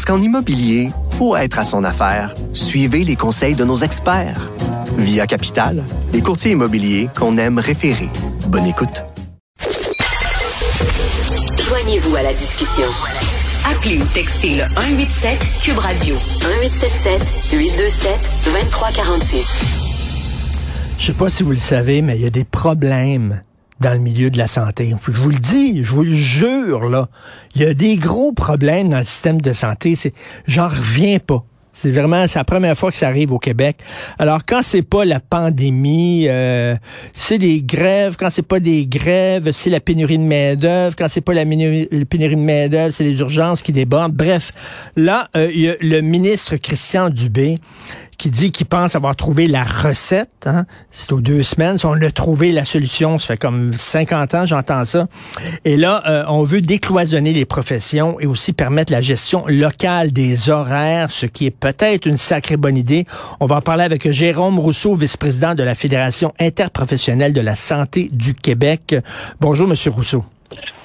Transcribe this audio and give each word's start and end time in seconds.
Parce 0.00 0.16
qu'en 0.16 0.24
immobilier, 0.24 0.92
pour 1.18 1.36
être 1.36 1.58
à 1.58 1.62
son 1.62 1.84
affaire, 1.84 2.34
suivez 2.54 3.04
les 3.04 3.16
conseils 3.16 3.54
de 3.54 3.66
nos 3.66 3.76
experts. 3.76 4.50
Via 4.96 5.26
Capital, 5.26 5.84
les 6.14 6.22
courtiers 6.22 6.52
immobiliers 6.52 7.10
qu'on 7.14 7.36
aime 7.36 7.58
référer. 7.58 8.08
Bonne 8.46 8.64
écoute. 8.64 9.04
Joignez-vous 11.68 12.16
à 12.16 12.22
la 12.22 12.32
discussion. 12.32 12.86
Appelez 13.70 13.98
ou 13.98 14.04
textez 14.14 14.56
le 14.56 14.62
187 14.68 15.38
Cube 15.64 15.78
Radio 15.78 16.14
1877 16.14 17.58
827 17.60 18.30
2346. 18.46 19.48
Je 20.98 21.04
sais 21.04 21.12
pas 21.12 21.28
si 21.28 21.42
vous 21.42 21.50
le 21.50 21.56
savez, 21.56 22.00
mais 22.00 22.16
il 22.16 22.22
y 22.22 22.26
a 22.26 22.30
des 22.30 22.44
problèmes 22.44 23.42
dans 23.80 23.92
le 23.92 23.98
milieu 23.98 24.30
de 24.30 24.38
la 24.38 24.46
santé. 24.46 24.94
Je 25.06 25.20
vous 25.20 25.30
le 25.30 25.38
dis, 25.38 25.82
je 25.82 25.92
vous 25.92 26.04
le 26.04 26.14
jure, 26.14 26.88
là. 26.88 27.08
Il 27.54 27.62
y 27.62 27.64
a 27.64 27.74
des 27.74 27.96
gros 27.96 28.32
problèmes 28.32 28.90
dans 28.90 28.98
le 28.98 29.04
système 29.04 29.40
de 29.40 29.52
santé. 29.52 29.96
C'est, 29.96 30.12
j'en 30.46 30.68
reviens 30.68 31.18
pas. 31.18 31.44
C'est 31.72 31.92
vraiment 31.92 32.24
la 32.34 32.44
première 32.44 32.76
fois 32.76 32.90
que 32.90 32.96
ça 32.96 33.08
arrive 33.08 33.32
au 33.32 33.38
Québec. 33.38 33.78
Alors 34.18 34.40
quand 34.44 34.60
c'est 34.62 34.82
pas 34.82 35.04
la 35.04 35.20
pandémie, 35.20 36.26
euh, 36.28 36.76
c'est 37.12 37.38
des 37.38 37.62
grèves. 37.62 38.16
Quand 38.18 38.28
c'est 38.28 38.46
pas 38.46 38.58
des 38.58 38.86
grèves, 38.86 39.52
c'est 39.52 39.70
la 39.70 39.80
pénurie 39.80 40.18
de 40.18 40.24
main 40.24 40.56
d'œuvre. 40.56 40.96
Quand 40.96 41.08
c'est 41.08 41.20
pas 41.20 41.32
la 41.32 41.44
pénurie 41.46 41.88
de 41.90 42.36
main 42.36 42.68
d'œuvre, 42.68 42.92
c'est 42.92 43.04
les 43.04 43.18
urgences 43.20 43.62
qui 43.62 43.72
débordent. 43.72 44.14
Bref, 44.14 44.52
là, 44.96 45.28
euh, 45.36 45.50
y 45.54 45.68
a 45.68 45.74
le 45.80 46.00
ministre 46.00 46.56
Christian 46.56 47.08
Dubé 47.08 47.58
qui 48.20 48.30
dit 48.30 48.52
qu'il 48.52 48.66
pense 48.66 48.96
avoir 48.96 49.16
trouvé 49.16 49.46
la 49.46 49.64
recette. 49.64 50.28
Hein? 50.44 50.66
C'est 50.90 51.10
aux 51.12 51.22
deux 51.22 51.42
semaines. 51.42 51.78
Si 51.78 51.86
on 51.86 51.94
a 51.94 52.10
trouvé 52.10 52.52
la 52.52 52.66
solution, 52.66 53.18
ça 53.18 53.28
fait 53.28 53.38
comme 53.38 53.72
50 53.72 54.34
ans, 54.34 54.44
j'entends 54.44 54.84
ça. 54.84 55.06
Et 55.64 55.78
là, 55.78 56.02
euh, 56.06 56.24
on 56.28 56.42
veut 56.42 56.60
décloisonner 56.60 57.32
les 57.32 57.46
professions 57.46 58.20
et 58.20 58.26
aussi 58.26 58.52
permettre 58.52 58.92
la 58.92 59.00
gestion 59.00 59.44
locale 59.46 60.12
des 60.12 60.50
horaires, 60.50 61.10
ce 61.10 61.24
qui 61.24 61.46
est 61.46 61.50
peut-être 61.50 62.04
une 62.04 62.18
sacrée 62.18 62.58
bonne 62.58 62.76
idée. 62.76 63.06
On 63.40 63.46
va 63.46 63.56
en 63.56 63.62
parler 63.62 63.84
avec 63.84 64.12
Jérôme 64.12 64.58
Rousseau, 64.58 64.96
vice-président 64.96 65.54
de 65.54 65.62
la 65.62 65.74
Fédération 65.74 66.34
interprofessionnelle 66.38 67.32
de 67.32 67.40
la 67.40 67.56
santé 67.56 68.10
du 68.12 68.34
Québec. 68.34 68.96
Bonjour, 69.40 69.66
Monsieur 69.66 69.92
Rousseau. 69.92 70.26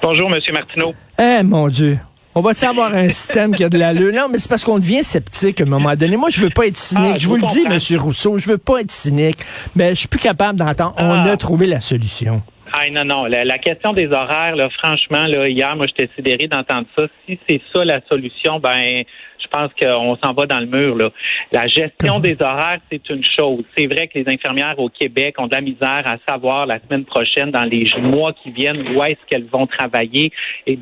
Bonjour, 0.00 0.30
Monsieur 0.30 0.54
Martineau. 0.54 0.94
Eh, 1.18 1.42
mon 1.42 1.68
Dieu. 1.68 1.98
On 2.38 2.42
va-tu 2.42 2.66
avoir 2.66 2.94
un 2.94 3.08
système 3.08 3.54
qui 3.54 3.64
a 3.64 3.70
de 3.70 3.78
la 3.78 3.94
l'allure? 3.94 4.12
Non, 4.12 4.28
mais 4.30 4.38
c'est 4.38 4.50
parce 4.50 4.62
qu'on 4.62 4.78
devient 4.78 5.02
sceptique 5.02 5.58
à 5.58 5.64
un 5.64 5.68
moment 5.68 5.94
donné. 5.96 6.18
Moi, 6.18 6.28
je 6.28 6.42
veux 6.42 6.50
pas 6.50 6.66
être 6.66 6.76
cynique. 6.76 7.12
Ah, 7.14 7.18
je 7.18 7.28
vous 7.28 7.36
le 7.36 7.40
dis, 7.50 7.64
M. 7.64 7.98
Rousseau, 7.98 8.36
je 8.36 8.46
veux 8.50 8.58
pas 8.58 8.80
être 8.82 8.90
cynique. 8.90 9.38
Mais 9.74 9.90
je 9.90 10.00
suis 10.00 10.08
plus 10.08 10.20
capable 10.20 10.58
d'entendre. 10.58 10.94
On 10.98 11.12
Ah. 11.12 11.30
a 11.32 11.36
trouvé 11.38 11.66
la 11.66 11.80
solution. 11.80 12.42
Ah 12.74 12.90
non, 12.92 13.06
non. 13.06 13.24
La, 13.24 13.44
la 13.46 13.56
question 13.56 13.92
des 13.92 14.08
horaires, 14.08 14.54
là, 14.54 14.68
franchement, 14.68 15.24
là, 15.24 15.48
hier, 15.48 15.74
moi, 15.76 15.86
j'étais 15.86 16.12
sidéré 16.14 16.46
d'entendre 16.46 16.86
ça. 16.98 17.06
Si 17.26 17.38
c'est 17.48 17.62
ça 17.74 17.86
la 17.86 18.02
solution, 18.06 18.58
ben, 18.60 19.02
je 19.40 19.46
pense 19.50 19.70
qu'on 19.80 20.18
s'en 20.22 20.34
va 20.34 20.44
dans 20.44 20.60
le 20.60 20.66
mur. 20.66 20.94
Là. 20.94 21.08
La 21.52 21.68
gestion 21.68 22.20
des 22.20 22.36
horaires, 22.38 22.80
c'est 22.92 23.08
une 23.08 23.24
chose. 23.24 23.62
C'est 23.78 23.86
vrai 23.86 24.08
que 24.08 24.18
les 24.18 24.28
infirmières 24.30 24.78
au 24.78 24.90
Québec 24.90 25.36
ont 25.38 25.46
de 25.46 25.54
la 25.54 25.62
misère 25.62 26.02
à 26.04 26.16
savoir 26.28 26.66
la 26.66 26.80
semaine 26.80 27.06
prochaine, 27.06 27.50
dans 27.50 27.64
les 27.64 27.88
mois 27.98 28.34
qui 28.42 28.50
viennent, 28.50 28.82
où 28.94 29.02
est-ce 29.04 29.20
qu'elles 29.30 29.46
vont 29.50 29.66
travailler. 29.66 30.32
Et 30.66 30.76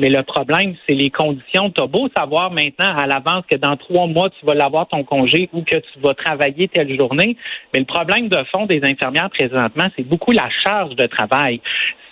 mais 0.00 0.08
le 0.08 0.22
problème, 0.22 0.74
c'est 0.88 0.94
les 0.94 1.10
conditions. 1.10 1.70
Tu 1.70 1.82
as 1.82 1.86
beau 1.86 2.08
savoir 2.16 2.50
maintenant 2.50 2.96
à 2.96 3.06
l'avance 3.06 3.44
que 3.48 3.56
dans 3.56 3.76
trois 3.76 4.06
mois, 4.06 4.30
tu 4.30 4.46
vas 4.46 4.54
l'avoir 4.54 4.88
ton 4.88 5.04
congé 5.04 5.50
ou 5.52 5.62
que 5.62 5.76
tu 5.76 6.00
vas 6.02 6.14
travailler 6.14 6.68
telle 6.68 6.96
journée. 6.96 7.36
Mais 7.74 7.80
le 7.80 7.84
problème 7.84 8.28
de 8.28 8.42
fond 8.50 8.64
des 8.64 8.80
infirmières 8.82 9.28
présentement, 9.28 9.88
c'est 9.94 10.08
beaucoup 10.08 10.32
la 10.32 10.48
charge 10.64 10.96
de 10.96 11.06
travail. 11.06 11.60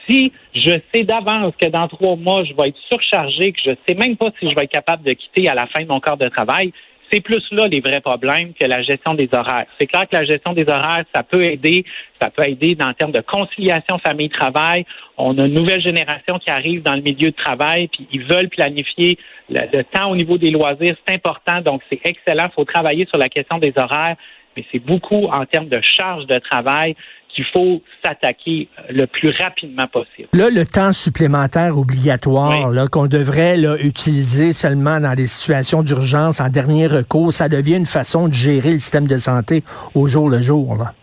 Si 0.07 0.33
je 0.55 0.79
sais 0.93 1.05
d'avance 1.05 1.55
que 1.61 1.69
dans 1.69 1.89
trois 1.89 2.17
mois, 2.17 2.45
je 2.45 2.53
vais 2.53 2.69
être 2.69 2.79
surchargé, 2.91 3.53
que 3.53 3.61
je 3.65 3.71
sais 3.89 3.95
même 3.95 4.17
pas 4.17 4.29
si 4.39 4.51
je 4.51 4.55
vais 4.55 4.65
être 4.65 4.71
capable 4.71 5.03
de 5.03 5.15
quitter 5.15 5.49
à 5.49 5.55
la 5.55 5.67
fin 5.67 5.83
de 5.83 5.89
mon 5.89 6.01
corps 6.01 6.19
de 6.19 6.29
travail, 6.29 6.73
c'est 7.11 7.21
plus 7.21 7.43
là 7.51 7.67
les 7.67 7.81
vrais 7.81 8.01
problèmes 8.01 8.53
que 8.55 8.65
la 8.65 8.83
gestion 8.83 9.15
des 9.15 9.29
horaires. 9.33 9.67
C'est 9.81 9.87
clair 9.87 10.09
que 10.09 10.17
la 10.17 10.25
gestion 10.25 10.53
des 10.53 10.69
horaires, 10.69 11.05
ça 11.15 11.23
peut 11.23 11.45
aider, 11.45 11.85
ça 12.21 12.31
peut 12.31 12.47
aider 12.47 12.75
dans 12.75 12.89
le 12.89 12.95
terme 12.95 13.13
de 13.13 13.21
conciliation 13.21 13.99
famille-travail. 13.99 14.85
On 15.17 15.37
a 15.39 15.47
une 15.47 15.55
nouvelle 15.55 15.81
génération 15.81 16.39
qui 16.39 16.51
arrive 16.51 16.83
dans 16.83 16.95
le 16.95 17.03
milieu 17.03 17.31
de 17.31 17.37
travail, 17.37 17.89
puis 17.89 18.07
ils 18.13 18.25
veulent 18.25 18.49
planifier 18.49 19.19
le, 19.49 19.61
le 19.73 19.85
temps 19.85 20.11
au 20.11 20.17
niveau 20.17 20.39
des 20.39 20.51
loisirs. 20.51 20.97
C'est 21.07 21.15
important, 21.15 21.61
donc 21.61 21.83
c'est 21.91 22.01
excellent. 22.05 22.49
Il 22.51 22.55
faut 22.55 22.65
travailler 22.65 23.07
sur 23.07 23.19
la 23.19 23.29
question 23.29 23.59
des 23.59 23.73
horaires, 23.77 24.17
mais 24.59 24.65
c'est 24.73 24.81
beaucoup 24.81 25.27
en 25.27 25.47
termes 25.47 25.69
de 25.69 25.81
charge 25.83 26.27
de 26.27 26.39
travail 26.41 26.97
qu'il 27.35 27.45
faut 27.53 27.81
s'attaquer 28.05 28.69
le 28.91 29.07
plus 29.07 29.31
rapidement 29.31 29.87
possible. 29.87 30.29
Là, 30.33 30.49
le 30.51 30.65
temps 30.65 30.93
supplémentaire 30.93 31.79
obligatoire 31.79 32.69
Oui. 32.71 32.87
qu'on 32.91 33.07
devrait 33.07 33.57
là, 33.57 33.77
utiliser 33.79 34.53
seulement 34.53 34.99
dans 34.99 35.15
des 35.15 35.29
situations 35.29 35.85
d'urgence 35.85 36.41
en 36.41 36.49
dernier 36.49 36.89
recours, 36.89 37.33
ça 37.33 37.49
devient 37.49 37.77
une 37.77 37.87
façon 37.87 38.27
de 38.27 38.33
gérer 38.33 38.73
le 38.73 38.79
système 38.81 39.07
de 39.07 39.19
santé 39.19 39.63
au 39.95 40.09
jour 40.09 40.29
le 40.29 40.41
jour. 40.43 40.75
Là. 40.77 40.95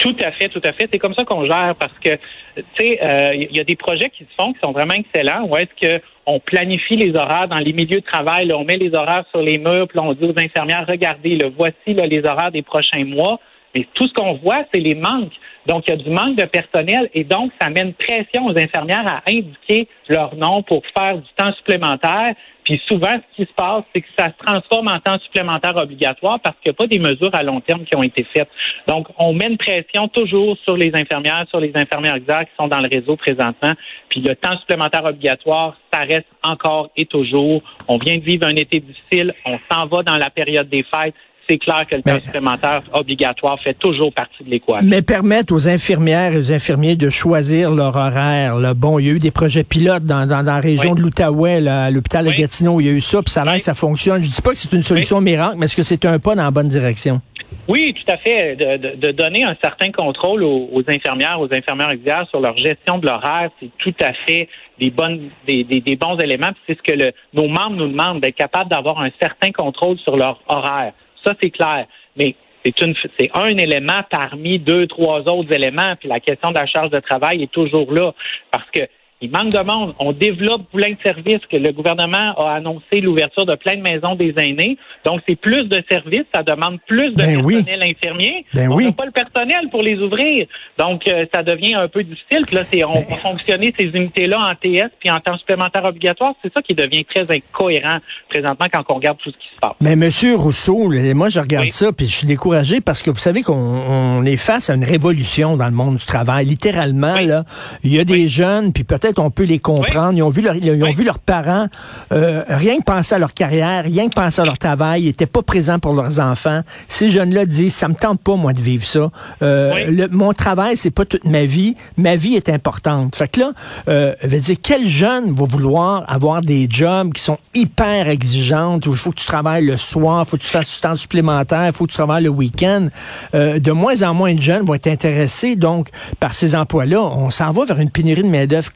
Tout 0.00 0.16
à 0.18 0.30
fait, 0.30 0.48
tout 0.48 0.62
à 0.64 0.72
fait. 0.72 0.88
C'est 0.90 0.98
comme 0.98 1.12
ça 1.12 1.24
qu'on 1.24 1.44
gère 1.44 1.74
parce 1.78 1.92
que, 2.02 2.16
tu 2.56 2.64
sais, 2.78 2.98
euh, 3.04 3.34
il 3.34 3.54
y 3.54 3.60
a 3.60 3.64
des 3.64 3.76
projets 3.76 4.08
qui 4.08 4.24
se 4.24 4.34
font 4.34 4.54
qui 4.54 4.58
sont 4.60 4.72
vraiment 4.72 4.94
excellents. 4.94 5.44
Où 5.46 5.56
est-ce 5.58 5.88
que 5.88 6.02
on 6.24 6.40
planifie 6.40 6.96
les 6.96 7.14
horaires 7.14 7.48
dans 7.48 7.58
les 7.58 7.74
milieux 7.74 8.00
de 8.00 8.06
travail, 8.06 8.46
là, 8.46 8.56
on 8.56 8.64
met 8.64 8.78
les 8.78 8.94
horaires 8.94 9.24
sur 9.30 9.42
les 9.42 9.58
murs, 9.58 9.88
puis 9.88 9.98
là, 9.98 10.04
on 10.04 10.14
dit 10.14 10.24
aux 10.24 10.38
infirmières, 10.38 10.86
regardez, 10.88 11.36
là, 11.36 11.48
voici 11.54 11.92
là, 11.92 12.06
les 12.06 12.24
horaires 12.24 12.50
des 12.50 12.62
prochains 12.62 13.04
mois. 13.04 13.40
Mais 13.74 13.86
tout 13.94 14.08
ce 14.08 14.14
qu'on 14.14 14.34
voit, 14.34 14.64
c'est 14.72 14.80
les 14.80 14.94
manques. 14.94 15.32
Donc, 15.66 15.84
il 15.86 15.90
y 15.90 15.92
a 15.92 15.96
du 15.96 16.10
manque 16.10 16.36
de 16.36 16.44
personnel 16.44 17.10
et 17.12 17.24
donc, 17.24 17.52
ça 17.60 17.68
met 17.68 17.82
une 17.82 17.92
pression 17.92 18.46
aux 18.46 18.58
infirmières 18.58 19.06
à 19.06 19.22
indiquer 19.28 19.86
leur 20.08 20.34
nom 20.34 20.62
pour 20.62 20.82
faire 20.96 21.18
du 21.18 21.28
temps 21.36 21.52
supplémentaire. 21.54 22.34
Puis 22.70 22.80
souvent, 22.88 23.16
ce 23.16 23.36
qui 23.36 23.50
se 23.50 23.54
passe, 23.56 23.82
c'est 23.92 24.00
que 24.00 24.06
ça 24.16 24.26
se 24.26 24.46
transforme 24.46 24.86
en 24.86 25.00
temps 25.00 25.18
supplémentaire 25.24 25.76
obligatoire 25.76 26.38
parce 26.38 26.54
qu'il 26.62 26.70
n'y 26.70 26.76
a 26.76 26.78
pas 26.78 26.86
des 26.86 27.00
mesures 27.00 27.34
à 27.34 27.42
long 27.42 27.60
terme 27.60 27.82
qui 27.84 27.96
ont 27.96 28.02
été 28.04 28.24
faites. 28.32 28.48
Donc, 28.86 29.08
on 29.18 29.32
met 29.32 29.48
une 29.48 29.58
pression 29.58 30.06
toujours 30.06 30.56
sur 30.62 30.76
les 30.76 30.92
infirmières, 30.94 31.46
sur 31.50 31.58
les 31.58 31.72
infirmières 31.74 32.14
exerces 32.14 32.44
qui 32.44 32.56
sont 32.56 32.68
dans 32.68 32.78
le 32.78 32.88
réseau 32.88 33.16
présentement. 33.16 33.72
Puis 34.08 34.20
le 34.20 34.36
temps 34.36 34.56
supplémentaire 34.58 35.04
obligatoire, 35.04 35.76
ça 35.92 36.02
reste 36.02 36.28
encore 36.44 36.90
et 36.96 37.06
toujours. 37.06 37.58
On 37.88 37.98
vient 37.98 38.18
de 38.18 38.22
vivre 38.22 38.46
un 38.46 38.54
été 38.54 38.78
difficile. 38.78 39.34
On 39.44 39.58
s'en 39.68 39.86
va 39.86 40.04
dans 40.04 40.16
la 40.16 40.30
période 40.30 40.68
des 40.68 40.84
fêtes. 40.84 41.16
C'est 41.50 41.58
clair 41.58 41.84
que 41.90 41.96
le 41.96 42.02
temps 42.02 42.20
supplémentaire 42.20 42.82
obligatoire 42.92 43.58
fait 43.60 43.74
toujours 43.74 44.12
partie 44.12 44.44
de 44.44 44.50
l'équation. 44.50 44.86
Mais 44.88 45.02
permettre 45.02 45.52
aux 45.52 45.66
infirmières 45.68 46.32
et 46.34 46.38
aux 46.38 46.52
infirmiers 46.52 46.94
de 46.94 47.10
choisir 47.10 47.72
leur 47.72 47.96
horaire. 47.96 48.54
Là. 48.54 48.72
Bon, 48.74 49.00
il 49.00 49.06
y 49.06 49.10
a 49.10 49.12
eu 49.14 49.18
des 49.18 49.32
projets 49.32 49.64
pilotes 49.64 50.04
dans, 50.04 50.28
dans, 50.28 50.44
dans 50.44 50.52
la 50.54 50.60
région 50.60 50.92
Oui. 50.92 50.98
de 50.98 51.02
l'Outaouais, 51.02 51.66
à 51.66 51.90
l'hôpital 51.90 52.24
de 52.24 52.30
Oui. 52.30 52.36
Gatineau. 52.36 52.78
Il 52.80 52.86
y 52.86 52.88
a 52.88 52.92
eu 52.92 53.00
ça, 53.00 53.20
puis 53.20 53.32
ça 53.32 53.42
a 53.42 53.44
l'air 53.46 53.54
Oui. 53.54 53.58
que 53.58 53.64
ça 53.64 53.74
fonctionne. 53.74 54.22
Je 54.22 54.30
dis 54.30 54.40
pas 54.42 54.50
que 54.50 54.56
c'est 54.58 54.72
une 54.72 54.82
solution 54.82 55.20
miracle, 55.20 55.56
mais 55.58 55.64
est-ce 55.64 55.74
que 55.74 55.82
c'est 55.82 56.04
un 56.04 56.20
pas 56.20 56.36
dans 56.36 56.44
la 56.44 56.52
bonne 56.52 56.68
direction? 56.68 57.20
Oui, 57.66 57.94
tout 57.94 58.12
à 58.12 58.16
fait. 58.16 58.54
De, 58.54 58.76
de- 58.76 58.96
de 58.96 59.10
donner 59.10 59.42
un 59.42 59.56
certain 59.60 59.90
contrôle 59.90 60.44
aux, 60.44 60.68
aux 60.72 60.82
infirmières, 60.88 61.40
aux 61.40 61.52
infirmières 61.52 61.90
exerces 61.90 62.28
sur 62.30 62.38
leur 62.40 62.56
gestion 62.56 62.98
de 62.98 63.06
l'horaire, 63.06 63.50
c'est 63.58 63.70
tout 63.78 63.94
à 64.00 64.12
fait 64.12 64.48
des 64.78 64.90
bonnes, 64.90 65.30
des, 65.48 65.64
des- 65.64 65.80
des 65.80 65.96
bons 65.96 66.16
éléments. 66.18 66.50
C'est 66.68 66.76
ce 66.78 66.82
que 66.82 66.96
le- 66.96 67.12
nos 67.34 67.48
membres 67.48 67.74
nous 67.76 67.88
demandent, 67.88 68.20
d'être 68.20 68.36
capables 68.36 68.70
d'avoir 68.70 69.00
un 69.00 69.08
certain 69.20 69.50
contrôle 69.50 69.98
sur 69.98 70.16
leur 70.16 70.40
horaire. 70.48 70.92
Ça, 71.24 71.34
c'est 71.40 71.50
clair. 71.50 71.86
Mais 72.16 72.34
c'est 72.64 73.30
un 73.34 73.56
élément 73.56 74.02
parmi 74.10 74.58
deux, 74.58 74.86
trois 74.86 75.20
autres 75.20 75.52
éléments. 75.52 75.96
Puis 75.98 76.08
la 76.08 76.20
question 76.20 76.50
de 76.50 76.58
la 76.58 76.66
charge 76.66 76.90
de 76.90 77.00
travail 77.00 77.42
est 77.42 77.52
toujours 77.52 77.92
là 77.92 78.12
parce 78.50 78.70
que 78.70 78.82
il 79.22 79.30
manque 79.30 79.50
de 79.52 79.58
monde. 79.58 79.94
On 79.98 80.12
développe 80.12 80.62
plein 80.72 80.90
de 80.92 80.96
services 81.02 81.40
que 81.50 81.56
le 81.56 81.72
gouvernement 81.72 82.32
a 82.38 82.54
annoncé 82.54 83.00
l'ouverture 83.02 83.44
de 83.46 83.54
plein 83.54 83.76
de 83.76 83.82
maisons 83.82 84.14
des 84.14 84.32
aînés. 84.36 84.78
Donc, 85.04 85.20
c'est 85.28 85.36
plus 85.36 85.64
de 85.68 85.82
services. 85.90 86.24
Ça 86.34 86.42
demande 86.42 86.78
plus 86.86 87.10
de 87.10 87.16
Ben 87.16 87.44
oui. 87.44 87.56
personnel 87.56 87.82
infirmier. 87.90 88.44
Ben 88.54 88.70
on 88.70 88.76
oui. 88.76 88.86
n'a 88.86 88.92
pas 88.92 89.04
le 89.04 89.10
personnel 89.10 89.68
pour 89.70 89.82
les 89.82 89.98
ouvrir. 89.98 90.46
Donc, 90.78 91.06
euh, 91.06 91.26
ça 91.34 91.42
devient 91.42 91.74
un 91.74 91.88
peu 91.88 92.02
difficile. 92.02 92.44
Puis 92.46 92.56
là, 92.56 92.62
c'est, 92.70 92.82
on 92.84 92.94
va 92.94 93.16
fonctionner 93.16 93.74
ces 93.78 93.86
unités-là 93.86 94.38
en 94.38 94.54
TS 94.54 94.90
puis 94.98 95.10
en 95.10 95.20
temps 95.20 95.36
supplémentaire 95.36 95.84
obligatoire. 95.84 96.34
C'est 96.42 96.52
ça 96.52 96.62
qui 96.62 96.74
devient 96.74 97.04
très 97.04 97.30
incohérent 97.30 97.98
présentement 98.28 98.66
quand 98.72 98.84
on 98.88 98.94
regarde 98.94 99.18
tout 99.18 99.30
ce 99.30 99.36
qui 99.36 99.54
se 99.54 99.58
passe. 99.60 99.74
Mais 99.80 99.96
Monsieur 99.96 100.36
Rousseau, 100.36 100.90
moi 101.14 101.28
je 101.28 101.40
regarde 101.40 101.64
Oui. 101.66 101.70
ça 101.72 101.92
puis 101.92 102.06
je 102.06 102.14
suis 102.16 102.26
découragé 102.26 102.80
parce 102.80 103.02
que 103.02 103.10
vous 103.10 103.18
savez 103.18 103.42
qu'on 103.42 103.54
on 103.54 104.24
est 104.24 104.36
face 104.36 104.70
à 104.70 104.74
une 104.74 104.84
révolution 104.84 105.56
dans 105.56 105.66
le 105.66 105.72
monde 105.74 105.96
du 105.96 106.06
travail. 106.06 106.46
Littéralement 106.46 107.14
Oui. 107.16 107.26
là, 107.26 107.44
il 107.84 107.94
y 107.94 107.98
a 108.00 108.04
des 108.04 108.28
jeunes 108.28 108.72
puis 108.72 108.84
peut-être 108.84 109.09
on 109.18 109.30
peut 109.30 109.44
les 109.44 109.58
comprendre. 109.58 110.12
Ils 110.14 110.22
ont 110.22 110.30
vu 110.30 110.42
leur, 110.42 110.54
ils 110.54 110.84
ont 110.84 110.92
vu 110.92 111.04
leurs 111.04 111.18
parents 111.18 111.68
euh, 112.12 112.42
rien 112.48 112.78
que 112.78 112.84
penser 112.84 113.14
à 113.14 113.18
leur 113.18 113.34
carrière, 113.34 113.84
rien 113.84 114.08
que 114.08 114.14
penser 114.14 114.40
à 114.40 114.44
leur 114.44 114.58
travail, 114.58 115.04
ils 115.04 115.08
étaient 115.08 115.26
pas 115.26 115.42
présents 115.42 115.78
pour 115.78 115.94
leurs 115.94 116.20
enfants. 116.20 116.62
Ces 116.88 117.10
jeunes-là 117.10 117.46
disent 117.46 117.74
ça 117.74 117.88
me 117.88 117.94
tente 117.94 118.20
pas 118.20 118.36
moi 118.36 118.52
de 118.52 118.60
vivre 118.60 118.84
ça. 118.84 119.10
Euh, 119.42 119.90
le, 119.90 120.08
mon 120.08 120.32
travail 120.32 120.76
c'est 120.76 120.90
pas 120.90 121.04
toute 121.04 121.24
ma 121.24 121.44
vie, 121.44 121.76
ma 121.96 122.16
vie 122.16 122.34
est 122.34 122.48
importante. 122.48 123.16
Fait 123.16 123.28
que 123.28 123.40
là, 123.40 123.52
euh, 123.88 124.14
veut 124.22 124.40
dire 124.40 124.56
quel 124.62 124.86
jeune 124.86 125.34
va 125.34 125.44
vouloir 125.44 126.04
avoir 126.08 126.40
des 126.40 126.66
jobs 126.68 127.12
qui 127.12 127.22
sont 127.22 127.38
hyper 127.54 128.08
exigeants 128.08 128.78
où 128.86 128.90
il 128.90 128.96
faut 128.96 129.10
que 129.10 129.20
tu 129.20 129.26
travailles 129.26 129.64
le 129.64 129.76
soir, 129.76 130.24
il 130.26 130.30
faut 130.30 130.36
que 130.36 130.42
tu 130.42 130.48
fasses 130.48 130.74
du 130.74 130.80
temps 130.80 130.96
supplémentaire, 130.96 131.66
il 131.66 131.72
faut 131.72 131.86
que 131.86 131.90
tu 131.90 131.96
travailles 131.96 132.24
le 132.24 132.30
week-end. 132.30 132.88
Euh, 133.34 133.58
de 133.58 133.72
moins 133.72 134.02
en 134.02 134.14
moins 134.14 134.34
de 134.34 134.40
jeunes 134.40 134.64
vont 134.64 134.74
être 134.74 134.86
intéressés 134.86 135.56
donc 135.56 135.88
par 136.18 136.34
ces 136.34 136.54
emplois-là. 136.54 137.02
On 137.02 137.30
s'en 137.30 137.52
va 137.52 137.64
vers 137.64 137.80
une 137.80 137.90
pénurie 137.90 138.22
de 138.22 138.28
main-d'œuvre 138.28 138.70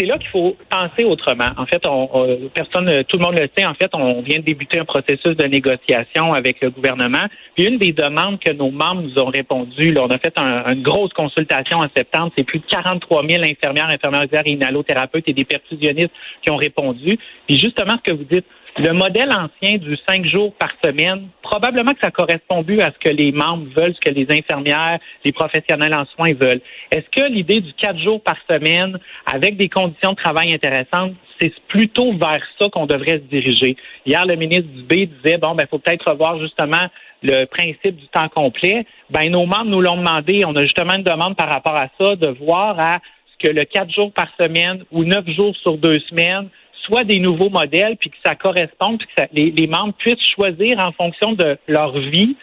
c'est 0.00 0.06
là 0.06 0.16
qu'il 0.16 0.28
faut 0.28 0.56
penser 0.70 1.04
autrement. 1.04 1.50
En 1.58 1.66
fait, 1.66 1.86
on, 1.86 2.28
personne, 2.54 3.04
tout 3.04 3.18
le 3.18 3.22
monde 3.22 3.38
le 3.38 3.48
sait. 3.54 3.66
En 3.66 3.74
fait, 3.74 3.90
on 3.92 4.22
vient 4.22 4.38
de 4.38 4.44
débuter 4.44 4.78
un 4.78 4.86
processus 4.86 5.36
de 5.36 5.44
négociation 5.44 6.32
avec 6.32 6.62
le 6.62 6.70
gouvernement. 6.70 7.26
Puis 7.54 7.66
une 7.66 7.76
des 7.76 7.92
demandes 7.92 8.38
que 8.40 8.50
nos 8.50 8.70
membres 8.70 9.02
nous 9.02 9.18
ont 9.18 9.26
répondu, 9.26 9.92
là, 9.92 10.02
on 10.04 10.08
a 10.08 10.18
fait 10.18 10.34
une 10.38 10.82
grosse 10.82 11.12
consultation 11.12 11.78
en 11.78 11.88
septembre. 11.94 12.32
C'est 12.36 12.44
plus 12.44 12.60
de 12.60 12.64
43 12.70 13.26
000 13.28 13.44
infirmières, 13.44 13.88
infirmières 13.88 14.24
et 14.46 14.52
inhalothérapeutes 14.52 15.28
et 15.28 15.34
des 15.34 15.44
perfusionnistes 15.44 16.12
qui 16.42 16.50
ont 16.50 16.56
répondu. 16.56 17.18
Puis 17.46 17.58
justement, 17.58 17.96
ce 17.98 18.10
que 18.10 18.16
vous 18.16 18.24
dites, 18.24 18.46
le 18.78 18.92
modèle 18.92 19.30
ancien 19.32 19.78
du 19.78 19.96
cinq 20.08 20.24
jours 20.26 20.54
par 20.54 20.70
semaine, 20.82 21.28
probablement 21.42 21.92
que 21.92 22.00
ça 22.02 22.10
correspond 22.10 22.62
plus 22.62 22.80
à 22.80 22.92
ce 22.92 22.98
que 22.98 23.08
les 23.08 23.32
membres 23.32 23.66
veulent, 23.76 23.94
ce 23.94 24.00
que 24.00 24.14
les 24.14 24.26
infirmières, 24.30 24.98
les 25.24 25.32
professionnels 25.32 25.94
en 25.94 26.06
soins 26.06 26.34
veulent. 26.34 26.60
Est-ce 26.90 27.08
que 27.10 27.26
l'idée 27.28 27.60
du 27.60 27.72
quatre 27.74 27.98
jours 27.98 28.22
par 28.22 28.36
semaine, 28.48 28.98
avec 29.26 29.56
des 29.56 29.68
conditions 29.68 30.10
de 30.10 30.16
travail 30.16 30.54
intéressantes, 30.54 31.14
c'est 31.40 31.52
plutôt 31.68 32.12
vers 32.12 32.42
ça 32.58 32.68
qu'on 32.70 32.86
devrait 32.86 33.18
se 33.18 33.36
diriger? 33.36 33.76
Hier, 34.06 34.24
le 34.24 34.36
ministre 34.36 34.68
du 34.68 34.82
B 34.82 35.08
disait, 35.10 35.38
bon, 35.38 35.54
ben, 35.54 35.66
faut 35.68 35.78
peut-être 35.78 36.10
revoir 36.10 36.38
justement 36.38 36.86
le 37.22 37.44
principe 37.46 37.96
du 37.96 38.06
temps 38.08 38.28
complet. 38.28 38.86
Ben, 39.10 39.30
nos 39.30 39.46
membres 39.46 39.66
nous 39.66 39.80
l'ont 39.80 39.96
demandé. 39.96 40.44
On 40.44 40.54
a 40.56 40.62
justement 40.62 40.94
une 40.94 41.02
demande 41.02 41.36
par 41.36 41.48
rapport 41.48 41.76
à 41.76 41.88
ça, 41.98 42.16
de 42.16 42.28
voir 42.28 42.78
à 42.78 42.98
ce 43.32 43.48
que 43.48 43.52
le 43.52 43.64
quatre 43.64 43.92
jours 43.92 44.12
par 44.12 44.28
semaine 44.38 44.84
ou 44.90 45.04
neuf 45.04 45.28
jours 45.30 45.56
sur 45.56 45.76
deux 45.76 45.98
semaines 46.00 46.48
soit 46.90 47.04
des 47.04 47.20
nouveaux 47.20 47.50
modèles, 47.50 47.96
puis 47.98 48.10
que 48.10 48.16
ça 48.24 48.34
corresponde, 48.34 48.98
puis 48.98 49.08
que 49.16 49.22
les, 49.32 49.66
membres 49.66 49.94
puissent 49.98 50.18
choisir 50.34 50.78
en 50.80 50.92
fonction 50.92 51.32
de 51.32 51.56
leur 51.68 51.96
vie 51.98 52.36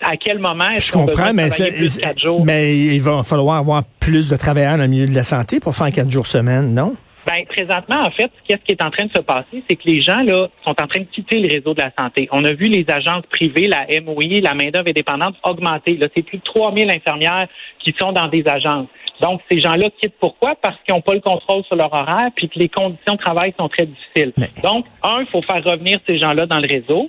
à 0.00 0.16
quel 0.16 0.38
moment 0.38 0.68
est-ce 0.70 0.92
qu'on 0.92 1.06
comprends, 1.06 1.32
mais, 1.32 1.48
plus 1.48 1.98
quatre 1.98 2.18
jours? 2.18 2.44
mais 2.44 2.76
il 2.76 3.00
va 3.00 3.22
falloir 3.22 3.58
avoir 3.58 3.84
plus 4.00 4.28
de 4.28 4.36
travailleurs 4.36 4.76
dans 4.76 4.82
le 4.82 4.88
milieu 4.88 5.06
de 5.06 5.14
la 5.14 5.22
santé 5.22 5.60
pour 5.60 5.74
faire 5.74 5.90
quatre 5.92 6.10
jours 6.10 6.26
semaine, 6.26 6.74
non? 6.74 6.96
Ben, 7.26 7.46
présentement, 7.46 8.02
en 8.02 8.10
fait, 8.10 8.30
qu'est-ce 8.46 8.62
qui 8.64 8.72
est 8.72 8.82
en 8.82 8.90
train 8.90 9.06
de 9.06 9.12
se 9.12 9.20
passer, 9.20 9.62
c'est 9.66 9.76
que 9.76 9.88
les 9.88 10.02
gens 10.02 10.22
là 10.22 10.48
sont 10.62 10.78
en 10.78 10.86
train 10.86 11.00
de 11.00 11.06
quitter 11.06 11.38
le 11.38 11.48
réseau 11.48 11.72
de 11.72 11.80
la 11.80 11.90
santé. 11.98 12.28
On 12.32 12.44
a 12.44 12.52
vu 12.52 12.66
les 12.66 12.84
agences 12.88 13.24
privées, 13.30 13.66
la 13.66 13.86
MOI, 14.02 14.40
la 14.42 14.52
main-d'œuvre 14.52 14.88
indépendante 14.88 15.34
augmenter. 15.42 15.96
Là, 15.96 16.08
c'est 16.14 16.22
plus 16.22 16.38
de 16.38 16.42
3000 16.42 16.90
infirmières 16.90 17.48
qui 17.78 17.94
sont 17.98 18.12
dans 18.12 18.28
des 18.28 18.46
agences. 18.46 18.88
Donc, 19.20 19.40
ces 19.50 19.60
gens-là 19.60 19.90
quittent 20.00 20.18
pourquoi? 20.18 20.54
Parce 20.60 20.76
qu'ils 20.82 20.94
n'ont 20.94 21.00
pas 21.00 21.14
le 21.14 21.20
contrôle 21.20 21.62
sur 21.64 21.76
leur 21.76 21.92
horaire 21.92 22.30
puis 22.34 22.48
que 22.48 22.58
les 22.58 22.68
conditions 22.68 23.14
de 23.14 23.18
travail 23.18 23.54
sont 23.58 23.68
très 23.68 23.86
difficiles. 23.86 24.32
Donc, 24.62 24.86
un, 25.02 25.20
il 25.20 25.26
faut 25.26 25.42
faire 25.42 25.62
revenir 25.62 26.00
ces 26.06 26.18
gens-là 26.18 26.46
dans 26.46 26.58
le 26.58 26.66
réseau. 26.68 27.08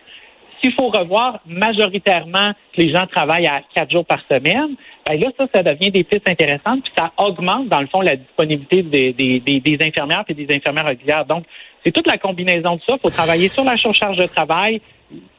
S'il 0.62 0.74
faut 0.74 0.88
revoir 0.90 1.40
majoritairement 1.46 2.54
que 2.74 2.81
les 2.81 2.92
gens 2.92 3.06
travaillent 3.07 3.48
à 3.48 3.62
quatre 3.74 3.92
jours 3.92 4.06
par 4.06 4.19
semaine, 4.31 4.75
ben 5.07 5.19
là, 5.19 5.30
ça, 5.38 5.46
ça 5.54 5.63
devient 5.63 5.92
des 5.92 6.04
pistes 6.04 6.28
intéressantes, 6.30 6.84
puis 6.84 6.94
ça 6.98 7.12
augmente, 7.18 7.68
dans 7.68 7.81
le 7.81 7.88
fond, 7.88 8.02
la 8.02 8.16
disponibilité 8.16 8.81
des, 8.81 9.13
des, 9.13 9.40
des, 9.40 9.78
infirmières 9.81 10.24
et 10.28 10.34
des 10.34 10.56
infirmières 10.56 10.86
régulières. 10.86 11.25
Donc, 11.25 11.46
c'est 11.84 11.92
toute 11.92 12.07
la 12.07 12.18
combinaison 12.18 12.75
de 12.75 12.81
ça. 12.88 12.96
Il 12.96 13.00
faut 13.00 13.10
travailler 13.10 13.50
sur 13.50 13.63
la 13.63 13.78
surcharge 13.78 14.18
de 14.18 14.25
travail, 14.25 14.81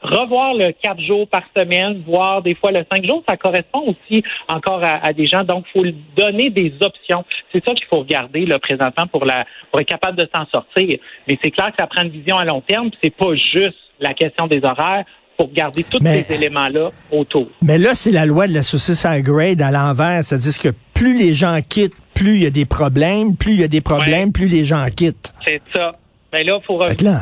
revoir 0.02 0.54
le 0.54 0.72
quatre 0.72 1.00
jours 1.00 1.28
par 1.28 1.42
semaine, 1.56 2.02
voire 2.06 2.42
des 2.42 2.54
fois 2.54 2.70
le 2.70 2.84
cinq 2.90 3.04
jours, 3.04 3.22
ça 3.28 3.36
correspond 3.36 3.82
aussi 3.94 4.22
encore 4.48 4.80
à, 4.82 5.12
des 5.12 5.26
gens. 5.26 5.44
Donc, 5.44 5.64
il 5.74 5.80
faut 5.80 5.86
donner 6.16 6.50
des 6.50 6.72
options. 6.80 7.24
C'est 7.52 7.64
ça 7.64 7.74
qu'il 7.74 7.86
faut 7.86 8.00
regarder 8.00 8.46
là, 8.46 8.58
présentement 8.58 9.06
pour, 9.06 9.24
la, 9.24 9.44
pour 9.70 9.80
être 9.80 9.88
capable 9.88 10.18
de 10.18 10.28
s'en 10.34 10.46
sortir. 10.46 10.98
Mais 11.28 11.38
c'est 11.42 11.50
clair 11.50 11.68
que 11.68 11.76
ça 11.78 11.86
prend 11.86 12.02
une 12.02 12.10
vision 12.10 12.36
à 12.36 12.44
long 12.44 12.60
terme. 12.60 12.90
C'est 13.02 13.14
pas 13.14 13.34
juste 13.34 13.76
la 14.00 14.14
question 14.14 14.46
des 14.46 14.64
horaires 14.64 15.04
pour 15.36 15.52
garder 15.52 15.84
tous 15.84 16.00
ces 16.02 16.26
éléments-là 16.30 16.90
autour. 17.10 17.48
Mais 17.62 17.78
là, 17.78 17.94
c'est 17.94 18.10
la 18.10 18.26
loi 18.26 18.46
de 18.46 18.54
la 18.54 18.62
saucisse 18.62 19.04
à 19.04 19.20
grade 19.20 19.60
à 19.60 19.70
l'envers. 19.70 20.24
C'est-à-dire 20.24 20.58
que 20.58 20.68
plus 20.94 21.16
les 21.16 21.34
gens 21.34 21.58
quittent, 21.66 21.96
plus 22.14 22.36
il 22.36 22.42
y 22.42 22.46
a 22.46 22.50
des 22.50 22.64
problèmes, 22.64 23.36
plus 23.36 23.52
il 23.52 23.60
y 23.60 23.64
a 23.64 23.68
des 23.68 23.82
problèmes, 23.82 24.32
plus 24.32 24.48
les 24.48 24.64
gens 24.64 24.84
quittent. 24.94 25.32
C'est 25.46 25.60
ça. 25.74 25.92
Mais 26.32 26.42
là, 26.42 26.58
il 26.60 26.66
faut, 26.66 26.78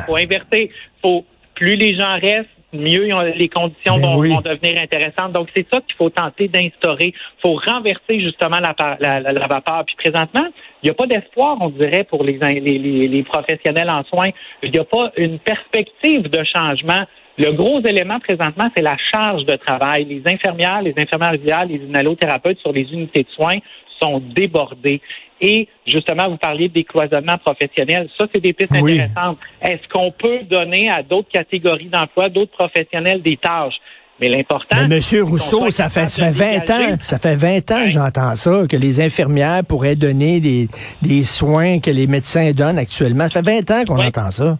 faut 0.07 0.15
inverser. 0.15 0.71
Faut, 1.01 1.25
plus 1.55 1.75
les 1.75 1.97
gens 1.97 2.19
restent, 2.19 2.49
mieux 2.73 3.07
les 3.35 3.49
conditions 3.49 3.97
ben 3.97 4.13
vont, 4.13 4.41
devenir 4.41 4.81
intéressantes. 4.81 5.31
Donc, 5.31 5.47
c'est 5.55 5.65
ça 5.71 5.79
qu'il 5.81 5.95
faut 5.95 6.09
tenter 6.09 6.47
d'instaurer. 6.47 7.13
Il 7.15 7.41
faut 7.41 7.55
renverser 7.55 8.19
justement 8.19 8.59
la, 8.59 8.75
la, 8.99 9.47
vapeur. 9.47 9.83
Puis 9.85 9.95
présentement, 9.95 10.45
il 10.83 10.87
n'y 10.87 10.89
a 10.89 10.93
pas 10.93 11.07
d'espoir, 11.07 11.57
on 11.61 11.69
dirait, 11.69 12.03
pour 12.03 12.23
les, 12.23 12.37
les, 12.37 13.07
les, 13.07 13.23
professionnels 13.23 13.89
en 13.89 14.03
soins. 14.03 14.29
Il 14.61 14.71
n'y 14.71 14.79
a 14.79 14.83
pas 14.83 15.11
une 15.17 15.39
perspective 15.39 16.29
de 16.29 16.43
changement. 16.43 17.05
Le 17.37 17.51
gros 17.51 17.81
élément 17.81 18.19
présentement, 18.19 18.69
c'est 18.75 18.83
la 18.83 18.97
charge 19.13 19.45
de 19.45 19.55
travail. 19.55 20.05
Les 20.05 20.21
infirmières, 20.25 20.81
les 20.81 20.93
infirmières 20.97 21.33
les 21.65 21.77
inhalothérapeutes 21.77 22.59
sur 22.59 22.71
les 22.71 22.83
unités 22.93 23.23
de 23.23 23.29
soins 23.29 23.57
sont 24.01 24.19
débordés. 24.19 25.01
Et 25.41 25.67
justement, 25.85 26.29
vous 26.29 26.37
parliez 26.37 26.69
des 26.69 26.83
cloisonnements 26.83 27.37
professionnels. 27.37 28.09
Ça, 28.17 28.25
c'est 28.33 28.41
des 28.41 28.53
pistes 28.53 28.73
intéressantes. 28.73 29.37
Est-ce 29.61 29.87
qu'on 29.89 30.11
peut 30.11 30.39
donner 30.49 30.89
à 30.89 31.03
d'autres 31.03 31.29
catégories 31.29 31.89
d'emploi, 31.89 32.29
d'autres 32.29 32.53
professionnels 32.57 33.21
des 33.21 33.37
tâches? 33.37 33.75
Mais 34.21 34.29
l'important. 34.29 34.77
Mais 34.87 34.95
Monsieur 34.95 35.23
Rousseau, 35.23 35.71
ça 35.71 35.89
fait, 35.89 36.07
ça 36.07 36.31
fait 36.31 36.59
20 36.59 36.69
ans, 36.69 36.97
ça 37.01 37.17
fait 37.17 37.35
20 37.35 37.71
ans, 37.71 37.89
j'entends 37.89 38.33
ça, 38.35 38.63
que 38.69 38.77
les 38.77 39.01
infirmières 39.01 39.65
pourraient 39.67 39.97
donner 39.97 40.39
des, 40.39 40.69
des 41.01 41.25
soins 41.25 41.79
que 41.79 41.91
les 41.91 42.07
médecins 42.07 42.51
donnent 42.53 42.77
actuellement. 42.77 43.27
Ça 43.27 43.43
fait 43.43 43.61
20 43.61 43.71
ans 43.71 43.83
qu'on 43.85 43.99
entend 43.99 44.31
ça. 44.31 44.57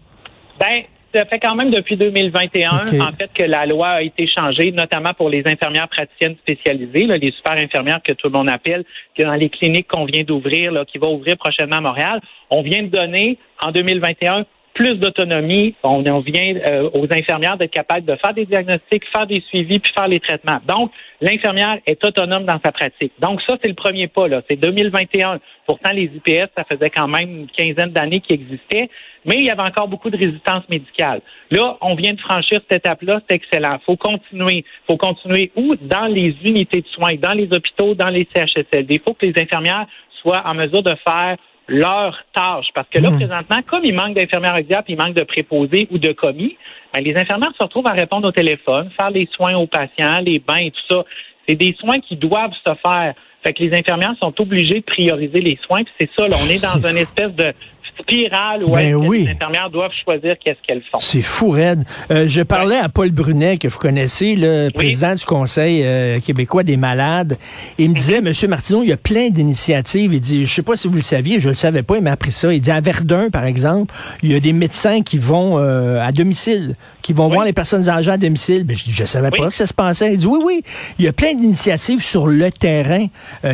Ben, 0.60 0.84
ça 1.16 1.26
fait 1.26 1.40
quand 1.40 1.56
même 1.56 1.72
depuis 1.72 1.96
2021, 1.96 2.70
en 2.70 3.12
fait, 3.14 3.30
que 3.34 3.44
la 3.44 3.66
loi 3.66 3.88
a 3.88 4.02
été 4.02 4.28
changée, 4.28 4.72
notamment 4.72 5.14
pour 5.14 5.30
les 5.30 5.44
infirmières 5.46 5.88
praticiennes 5.88 6.36
spécialisées, 6.38 7.08
les 7.08 7.32
super 7.32 7.54
infirmières 7.54 8.02
que 8.04 8.12
tout 8.12 8.28
le 8.28 8.34
monde 8.34 8.50
appelle, 8.50 8.84
que 9.18 9.24
dans 9.24 9.36
les 9.36 9.50
cliniques 9.50 9.88
qu'on 9.88 10.06
vient 10.06 10.24
d'ouvrir, 10.24 10.74
qui 10.88 10.98
va 10.98 11.08
ouvrir 11.08 11.38
prochainement 11.38 11.78
à 11.78 11.82
Montréal. 11.82 12.22
On 12.50 12.62
vient 12.62 12.84
de 12.84 12.90
donner, 12.90 13.38
en 13.62 13.72
2021, 13.72 14.46
plus 14.76 14.96
d'autonomie. 14.98 15.74
On, 15.84 16.02
vient 16.20 16.56
euh, 16.58 16.90
aux 16.94 17.08
infirmières 17.12 17.58
d'être 17.58 17.72
capables 17.72 18.06
de 18.06 18.16
faire 18.18 18.34
des 18.34 18.46
diagnostics, 18.46 19.04
faire 19.12 19.26
des 19.26 19.42
suivis, 19.48 19.80
puis 19.80 19.92
faire 19.98 20.08
les 20.08 20.20
traitements. 20.20 20.60
Donc, 20.68 20.92
l'infirmière 21.22 21.80
est 21.88 22.04
autonome 22.04 22.44
dans 22.44 22.60
sa 22.64 22.72
pratique. 22.72 23.14
Donc, 23.20 23.42
ça, 23.48 23.56
c'est 23.62 23.70
le 23.70 23.74
premier 23.74 24.08
pas. 24.08 24.28
là. 24.28 24.42
C'est 24.50 24.58
2021. 24.58 25.40
Pourtant, 25.66 25.92
les 25.94 26.04
IPS, 26.04 26.50
ça 26.56 26.66
faisait 26.66 26.90
quand 26.90 27.08
même 27.08 27.30
une 27.30 27.48
quinzaine 27.48 27.92
d'années 27.92 28.20
qu'ils 28.20 28.36
existaient, 28.36 28.90
mais 29.26 29.36
il 29.38 29.46
y 29.46 29.50
avait 29.50 29.62
encore 29.62 29.88
beaucoup 29.88 30.10
de 30.10 30.18
résistance 30.18 30.68
médicale. 30.70 31.22
Là, 31.50 31.78
on 31.82 31.96
vient 31.96 32.14
de 32.14 32.20
franchir 32.20 32.60
cette 32.70 32.86
étape-là, 32.86 33.22
c'est 33.28 33.38
excellent. 33.38 33.80
faut 33.86 33.96
continuer. 33.96 34.66
faut 34.88 34.98
continuer 34.98 35.52
où? 35.56 35.76
Dans 35.82 36.06
les 36.06 36.36
unités 36.44 36.82
de 36.82 36.88
soins, 36.88 37.16
dans 37.16 37.32
les 37.32 37.48
hôpitaux, 37.52 37.96
dans 37.96 38.10
les 38.10 38.28
CHSLD. 38.36 38.96
Il 38.96 39.00
faut 39.00 39.14
que 39.14 39.26
les 39.26 39.42
infirmières 39.42 39.88
soient 40.22 40.44
en 40.46 40.54
mesure 40.54 40.84
de 40.84 40.96
faire 41.08 41.38
leur 41.68 42.18
tâche. 42.34 42.68
Parce 42.74 42.88
que 42.90 43.00
là, 43.00 43.12
hmm. 43.12 43.16
présentement, 43.16 43.60
comme 43.66 43.84
il 43.84 43.94
manque 43.94 44.16
d'infirmières 44.16 44.56
auxiliaires, 44.56 44.84
puis 44.84 44.94
il 44.94 45.00
manque 45.00 45.16
de 45.16 45.24
préposés 45.24 45.88
ou 45.92 45.98
de 45.98 46.12
commis, 46.12 46.58
ben, 46.94 47.04
les 47.04 47.16
infirmières 47.16 47.52
se 47.60 47.64
retrouvent 47.64 47.88
à 47.88 47.94
répondre 47.94 48.28
au 48.28 48.32
téléphone, 48.32 48.90
faire 49.00 49.10
les 49.10 49.28
soins 49.34 49.56
aux 49.56 49.68
patients, 49.68 50.20
les 50.22 50.40
bains 50.40 50.58
et 50.58 50.72
tout 50.72 50.96
ça. 50.96 51.04
C'est 51.48 51.56
des 51.56 51.76
soins 51.80 52.00
qui 52.00 52.16
doivent 52.16 52.54
se 52.66 52.74
faire. 52.86 53.14
Fait 53.44 53.54
que 53.54 53.64
les 53.64 53.78
infirmières 53.78 54.16
sont 54.22 54.34
obligées 54.42 54.80
de 54.80 54.86
prioriser 54.86 55.40
les 55.40 55.60
soins. 55.66 55.84
c'est 56.00 56.10
ça, 56.18 56.28
là, 56.28 56.36
on 56.44 56.50
est 56.50 56.62
dans 56.62 56.80
une 56.90 56.98
espèce 56.98 57.34
de 57.34 57.54
spirale 58.00 58.64
où 58.64 58.72
ben 58.72 59.02
les 59.12 59.30
infirmières 59.30 59.70
doivent 59.70 59.92
choisir 60.04 60.36
qu'est-ce 60.44 60.60
qu'elles 60.68 60.84
font? 60.92 61.00
C'est 61.00 61.22
fou, 61.22 61.52
Red. 61.52 61.84
Euh, 62.12 62.26
je 62.28 62.42
parlais 62.42 62.78
à 62.78 62.90
Paul 62.90 63.12
Brunet, 63.12 63.58
que 63.58 63.68
vous 63.68 63.78
connaissez, 63.78 64.36
le 64.38 64.70
président 64.70 65.16
du 65.16 65.26
Conseil 65.26 65.82
euh, 65.84 66.20
québécois 66.20 66.64
des 66.64 66.78
malades. 66.78 67.38
Il 67.78 67.86
me 67.86 67.90
mhm. 67.90 67.96
disait, 67.96 68.22
Monsieur 68.22 68.48
Martineau, 68.48 68.84
il 68.84 68.90
y 68.90 68.94
a 68.94 68.98
plein 68.98 69.30
d'initiatives. 69.30 70.14
Il 70.14 70.22
dit, 70.22 70.46
je 70.46 70.54
sais 70.54 70.62
pas 70.62 70.76
si 70.76 70.88
vous 70.88 70.96
le 70.96 71.02
saviez, 71.02 71.40
je 71.40 71.50
le 71.50 71.56
savais 71.56 71.84
pas, 71.84 71.98
il 71.98 72.04
m'a 72.04 72.12
appris 72.12 72.32
ça. 72.32 72.54
Il 72.54 72.62
dit, 72.62 72.72
à 72.72 72.82
Verdun, 72.82 73.30
par 73.30 73.46
exemple, 73.46 73.94
il 74.22 74.32
y 74.32 74.36
a 74.36 74.40
des 74.40 74.54
médecins 74.54 75.02
qui 75.02 75.18
vont 75.18 75.58
euh, 75.58 76.00
à 76.02 76.12
domicile, 76.12 76.76
qui 77.02 77.14
vont 77.14 77.30
voir 77.30 77.46
les 77.46 77.54
personnes 77.54 77.88
âgées 77.90 78.12
à 78.12 78.18
domicile. 78.18 78.64
Ben, 78.66 78.76
je, 78.76 78.92
je 78.92 79.06
savais 79.06 79.32
pas 79.32 79.50
que 79.50 79.56
ça 79.56 79.68
se 79.68 79.74
passait. 79.74 80.14
Il 80.14 80.18
dit, 80.18 80.28
oui, 80.28 80.40
oui, 80.44 80.64
il 81.00 81.06
y 81.06 81.08
a 81.08 81.14
plein 81.14 81.34
d'initiatives 81.34 82.02
sur 82.02 82.28
le 82.28 82.52
terrain 82.52 83.08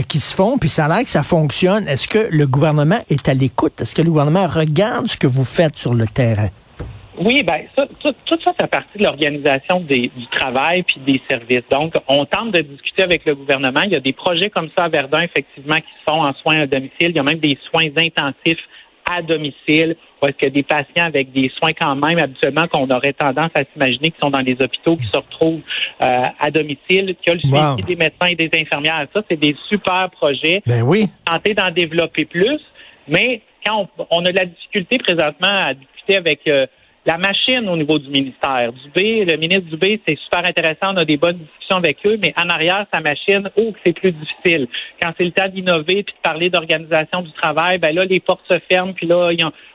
qui 0.08 0.20
se 0.20 0.34
font, 0.34 0.58
puis 0.58 0.70
ça 0.70 0.86
a 0.86 0.88
l'air 0.88 1.04
que 1.04 1.10
ça 1.10 1.24
fonctionne. 1.24 1.88
Est-ce 1.88 2.08
que 2.08 2.28
le 2.32 2.48
gouvernement 2.48 3.00
est 3.10 3.28
à 3.30 3.34
l'écoute? 3.34 3.82
Est-ce 3.82 3.96
que 3.96 4.02
le 4.02 4.10
gouvernement 4.10 4.31
regarde 4.40 5.08
ce 5.08 5.18
que 5.18 5.28
vous 5.28 5.46
faites 5.46 5.78
sur 5.78 5.94
le 5.94 6.06
terrain. 6.08 6.50
Oui, 7.18 7.44
ben 7.44 7.62
ça, 7.78 7.86
tout, 8.00 8.16
tout 8.26 8.38
ça 8.44 8.54
fait 8.60 8.68
partie 8.68 8.98
de 8.98 9.04
l'organisation 9.04 9.82
du 9.82 10.10
travail 10.32 10.84
puis 10.84 11.00
des 11.06 11.22
services. 11.30 11.64
Donc, 11.70 11.94
on 12.08 12.26
tente 12.26 12.52
de 12.52 12.62
discuter 12.62 13.04
avec 13.04 13.26
le 13.26 13.36
gouvernement. 13.36 13.82
Il 13.84 13.92
y 13.92 13.96
a 13.96 14.00
des 14.00 14.14
projets 14.14 14.50
comme 14.50 14.70
ça 14.76 14.86
à 14.86 14.90
Verdun, 14.90 15.22
effectivement, 15.22 15.76
qui 15.76 15.92
se 16.00 16.12
font 16.12 16.24
en 16.24 16.34
soins 16.36 16.62
à 16.62 16.68
domicile. 16.68 17.10
Il 17.10 17.16
y 17.16 17.20
a 17.20 17.24
même 17.24 17.40
des 17.40 17.58
soins 17.70 17.90
intensifs 17.96 18.64
à 19.10 19.22
domicile, 19.22 19.96
ou 20.22 20.28
est-ce 20.28 20.38
que 20.38 20.50
des 20.52 20.64
patients 20.64 21.06
avec 21.06 21.32
des 21.32 21.52
soins 21.58 21.74
quand 21.74 21.96
même 21.96 22.18
habituellement 22.18 22.68
qu'on 22.68 22.90
aurait 22.90 23.14
tendance 23.14 23.52
à 23.56 23.64
s'imaginer 23.72 24.12
qui 24.12 24.18
sont 24.22 24.30
dans 24.30 24.40
les 24.40 24.56
hôpitaux, 24.62 24.96
qui 24.96 25.08
se 25.08 25.18
retrouvent 25.18 25.62
euh, 26.02 26.24
à 26.40 26.52
domicile, 26.52 27.16
qui 27.22 27.30
ont 27.30 27.34
le 27.34 27.40
suivi 27.40 27.84
des 27.84 27.96
médecins 27.96 28.28
et 28.28 28.36
des 28.36 28.50
infirmières. 28.54 29.08
Ça, 29.14 29.22
c'est 29.30 29.40
des 29.40 29.56
super 29.68 30.10
projets. 30.12 30.62
Ben 30.66 30.82
oui. 30.84 31.08
Tenter 31.26 31.54
d'en 31.54 31.72
développer 31.72 32.26
plus, 32.26 32.62
mais 33.08 33.42
quand 33.66 33.90
on, 34.10 34.26
a 34.26 34.32
de 34.32 34.38
la 34.38 34.46
difficulté 34.46 34.98
présentement 34.98 35.48
à 35.68 35.74
discuter 35.74 36.18
avec 36.18 36.48
euh, 36.48 36.66
la 37.06 37.18
machine 37.18 37.68
au 37.68 37.76
niveau 37.76 37.98
du 37.98 38.10
ministère. 38.10 38.72
Dubé, 38.74 39.26
le 39.26 39.38
ministre 39.38 39.70
Dubé, 39.70 40.00
c'est 40.08 40.18
super 40.18 40.46
intéressant, 40.46 40.94
on 40.94 40.98
a 40.98 41.06
des 41.06 41.18
bonnes 41.18 41.38
discussions 41.38 41.78
avec 41.78 41.98
eux, 42.06 42.18
mais 42.22 42.34
en 42.38 42.48
arrière, 42.50 42.86
sa 42.94 43.00
machine, 43.00 43.50
oh, 43.56 43.74
c'est 43.84 43.94
plus 43.94 44.12
difficile. 44.12 44.68
Quand 45.02 45.12
c'est 45.18 45.26
le 45.26 45.32
temps 45.32 45.48
d'innover 45.48 46.04
puis 46.04 46.14
de 46.16 46.22
parler 46.22 46.50
d'organisation 46.50 47.22
du 47.22 47.32
travail, 47.32 47.80
ben 47.80 47.94
là, 47.94 48.06
les 48.06 48.20
portes 48.20 48.46
se 48.48 48.60
ferment, 48.70 48.94
puis 48.94 49.08
là, 49.08 49.32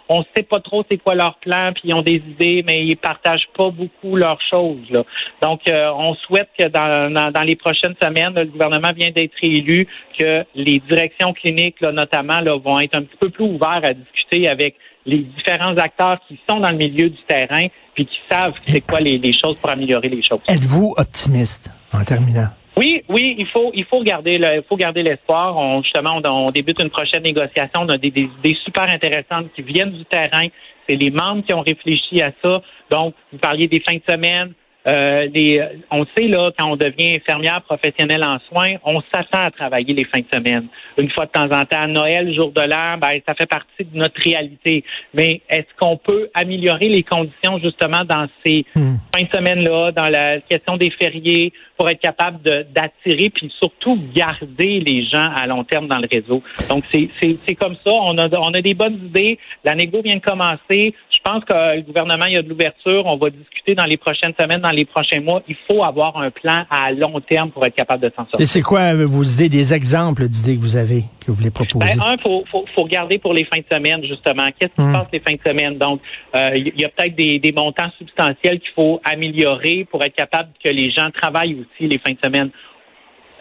on 0.09 0.21
ne 0.21 0.25
sait 0.37 0.43
pas 0.43 0.61
trop 0.61 0.85
c'est 0.89 0.99
quoi 0.99 1.15
leur 1.15 1.37
plan, 1.39 1.73
puis 1.75 1.85
ils 1.87 1.95
ont 1.95 2.03
des 2.03 2.17
idées, 2.17 2.63
mais 2.67 2.85
ils 2.85 2.97
partagent 2.97 3.49
pas 3.57 3.71
beaucoup 3.71 4.17
leurs 4.17 4.41
choses. 4.49 5.05
Donc, 5.43 5.61
euh, 5.69 5.91
on 5.97 6.15
souhaite 6.15 6.49
que 6.59 6.69
dans, 6.69 7.33
dans, 7.33 7.43
les 7.43 7.57
prochaines 7.57 7.95
semaines, 8.03 8.35
le 8.35 8.47
gouvernement 8.47 8.93
vient 8.97 9.11
d'être 9.11 9.35
élu, 9.43 9.87
que 10.19 10.45
les 10.55 10.81
directions 10.81 11.33
cliniques, 11.33 11.81
notamment, 11.81 12.41
là, 12.41 12.57
vont 12.57 12.79
être 12.79 12.97
un 12.97 13.03
petit 13.03 13.17
peu 13.19 13.31
plus 13.31 13.45
ouverts 13.45 13.81
à 13.83 13.93
discuter 13.93 14.49
avec 14.49 14.77
les 15.05 15.19
différents 15.19 15.77
acteurs 15.77 16.19
qui 16.27 16.39
sont 16.49 16.61
dans 16.61 16.71
le 16.71 16.77
milieu 16.77 17.09
du 17.09 17.23
terrain 17.29 17.67
puis 17.95 18.07
qui 18.07 18.19
savent 18.31 18.53
c'est 18.63 18.81
quoi 18.81 19.01
les, 19.01 19.33
choses 19.33 19.57
pour 19.57 19.71
améliorer 19.71 20.09
les 20.09 20.23
choses. 20.23 20.41
Êtes-vous 20.49 20.95
optimiste 20.97 21.71
en 21.93 22.05
terminant? 22.05 22.49
Oui, 22.79 23.03
oui, 23.09 23.35
il 23.39 23.47
faut, 23.47 23.71
il 23.75 23.85
faut 23.87 24.03
garder 24.03 24.37
le, 24.37 24.57
il 24.57 24.63
faut 24.69 24.77
garder 24.77 25.03
l'espoir. 25.03 25.57
On, 25.57 25.83
justement, 25.83 26.21
on, 26.23 26.47
débute 26.51 26.81
une 26.81 26.91
prochaine 26.91 27.23
négociation. 27.23 27.81
On 27.83 27.89
a 27.89 27.97
des, 27.97 28.11
des 28.11 28.29
idées 28.39 28.57
super 28.65 28.85
intéressantes 28.85 29.47
qui 29.55 29.63
viennent 29.63 29.93
du 29.93 30.05
terrain. 30.05 30.49
C'est 30.87 30.97
les 30.97 31.11
membres 31.11 31.43
qui 31.45 31.55
ont 31.55 31.63
réfléchi 31.63 32.21
à 32.21 32.33
ça. 32.43 32.61
Donc, 32.91 33.15
vous 33.33 33.39
parliez 33.39 33.67
des 33.67 33.81
fins 33.81 33.97
de 33.97 34.03
semaine. 34.09 34.53
Euh, 34.87 35.27
les, 35.35 35.61
on 35.91 36.07
sait 36.17 36.29
là, 36.29 36.53
quand 36.57 36.71
on 36.71 36.77
devient 36.77 37.17
infirmière 37.17 37.61
professionnelle 37.63 38.23
en 38.23 38.39
soins, 38.49 38.77
on 38.85 39.01
s'attend 39.13 39.47
à 39.47 39.51
travailler 39.51 39.95
les 39.95 40.05
fins 40.05 40.21
de 40.21 40.27
semaine. 40.33 40.69
Une 40.97 41.11
fois 41.11 41.27
de 41.27 41.33
temps 41.33 41.51
en 41.51 41.65
temps, 41.65 41.89
Noël, 41.89 42.33
jour 42.35 42.53
de 42.53 42.61
l'an, 42.61 42.97
ben, 42.99 43.19
ça 43.27 43.35
fait 43.35 43.47
partie 43.47 43.85
de 43.85 43.99
notre 43.99 44.21
réalité. 44.23 44.85
Mais 45.13 45.41
est-ce 45.51 45.67
qu'on 45.77 45.97
peut 45.97 46.31
améliorer 46.35 46.89
les 46.89 47.03
conditions 47.03 47.59
justement 47.59 48.05
dans 48.05 48.29
ces 48.45 48.65
hmm. 48.77 48.95
fins 49.13 49.25
de 49.25 49.37
semaine-là, 49.37 49.91
dans 49.91 50.09
la 50.09 50.41
question 50.41 50.77
des 50.77 50.91
fériés, 50.91 51.53
pour 51.77 51.89
être 51.89 52.01
capable 52.01 52.41
d'attirer 52.43 53.31
puis 53.31 53.53
surtout 53.59 53.99
garder 54.15 54.81
les 54.81 55.05
gens 55.05 55.31
à 55.35 55.47
long 55.47 55.65
terme 55.65 55.89
dans 55.89 55.99
le 55.99 56.09
réseau. 56.11 56.43
Donc 56.69 56.85
c'est 56.91 57.55
comme 57.55 57.77
ça. 57.85 57.91
On 57.91 58.17
a 58.19 58.29
on 58.39 58.55
a 58.55 58.61
des 58.61 58.75
bonnes 58.75 59.01
idées. 59.07 59.39
La 59.65 59.75
négo 59.75 60.03
vient 60.03 60.17
de 60.17 60.21
commencer. 60.21 60.95
Je 61.11 61.19
pense 61.23 61.45
que 61.45 61.77
le 61.77 61.83
gouvernement 61.83 62.27
il 62.27 62.35
y 62.35 62.37
a 62.37 62.43
de 62.43 62.49
l'ouverture. 62.49 63.05
On 63.07 63.17
va 63.17 63.31
discuter 63.31 63.75
dans 63.75 63.85
les 63.85 63.97
prochaines 63.97 64.33
semaines, 64.39 64.61
dans 64.61 64.71
les 64.71 64.85
prochains 64.85 65.21
mois. 65.21 65.43
Il 65.49 65.57
faut 65.69 65.83
avoir 65.83 66.17
un 66.17 66.31
plan 66.31 66.65
à 66.71 66.93
long 66.93 67.21
terme 67.21 67.51
pour 67.51 67.65
être 67.67 67.75
capable 67.75 68.03
de 68.03 68.11
s'en 68.11 68.23
sortir. 68.23 68.41
Et 68.41 68.47
c'est 68.47 68.63
quoi 68.63 68.95
vos 68.95 69.25
idées, 69.25 69.49
des 69.49 69.75
exemples 69.75 70.29
d'idées 70.29 70.57
que 70.57 70.63
vous 70.63 70.77
avez 70.77 71.03
que 71.21 71.31
vous 71.31 71.35
voulez 71.35 71.51
proposer? 71.51 71.97
Ben, 71.97 72.03
un, 72.03 72.17
faut, 72.19 72.45
faut, 72.51 72.65
faut 72.75 72.83
regarder 72.83 73.19
pour 73.19 73.35
les 73.35 73.45
fins 73.45 73.59
de 73.59 73.77
semaine 73.77 74.05
justement. 74.05 74.49
Qu'est-ce 74.59 74.73
qui 74.73 74.77
se 74.77 74.83
hum. 74.83 74.93
passe 74.93 75.09
les 75.13 75.21
fins 75.21 75.35
de 75.35 75.51
semaine? 75.51 75.79
Donc 75.79 76.01
euh, 76.35 76.51
il 76.55 76.81
y 76.81 76.85
a 76.85 76.89
peut-être 76.89 77.17
des, 77.17 77.39
des 77.39 77.53
montants 77.53 77.91
substantiels 77.99 78.61
qu'il 78.61 78.73
faut 78.75 79.01
améliorer 79.05 79.87
pour 79.91 80.03
être 80.05 80.15
capable 80.15 80.51
que 80.65 80.71
les 80.71 80.91
gens 80.91 81.11
travaillent 81.11 81.66
les 81.81 81.99
fins 81.99 82.13
de 82.13 82.19
semaine. 82.25 82.51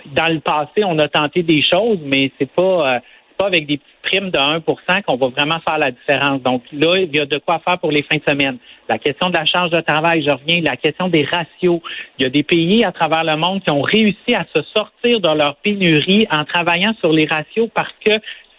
Dans 0.08 0.32
le 0.32 0.40
passé, 0.40 0.84
on 0.84 0.98
a 1.00 1.08
tenté 1.08 1.42
des 1.42 1.64
choses, 1.64 2.00
mais 2.04 2.32
c'est 2.38 2.52
pas 2.52 2.96
euh, 2.96 3.00
pas 3.38 3.48
avec 3.48 3.66
des 3.68 3.78
petites 3.78 4.02
primes 4.02 4.30
de 4.30 4.38
1% 4.38 5.04
qu'on 5.04 5.18
va 5.18 5.28
vraiment 5.28 5.60
faire 5.68 5.78
la 5.78 5.92
différence. 5.92 6.42
Donc 6.42 6.64
là, 6.72 6.98
il 6.98 7.16
y 7.16 7.20
a 7.20 7.26
de 7.26 7.38
quoi 7.38 7.60
faire 7.60 7.80
pour 7.80 7.92
les 7.92 8.04
fins 8.04 8.18
de 8.18 8.24
semaine. 8.28 8.58
La 8.88 8.98
question 8.98 9.30
de 9.30 9.36
la 9.36 9.46
charge 9.46 9.72
de 9.72 9.82
travail, 9.82 10.24
je 10.24 10.32
reviens, 10.32 10.62
la 10.62 10.78
question 10.78 11.10
des 11.10 11.24
ratios. 11.24 11.82
Il 12.18 12.24
y 12.24 12.26
a 12.26 12.30
des 12.30 12.44
pays 12.44 12.84
à 12.84 12.92
travers 12.92 13.24
le 13.24 13.36
monde 13.36 13.62
qui 13.64 13.72
ont 13.72 13.82
réussi 13.82 14.36
à 14.36 14.46
se 14.54 14.62
sortir 14.76 15.20
de 15.20 15.38
leur 15.38 15.56
pénurie 15.58 16.28
en 16.32 16.46
travaillant 16.46 16.94
sur 17.00 17.12
les 17.12 17.26
ratios 17.26 17.70
parce 17.74 17.94
que 18.06 18.12